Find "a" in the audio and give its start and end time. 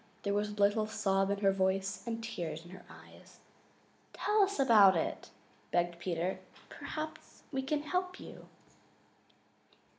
0.49-0.53